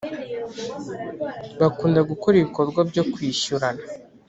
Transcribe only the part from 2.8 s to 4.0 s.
byo kwishyurana